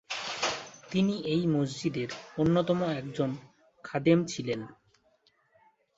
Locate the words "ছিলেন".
4.25-4.61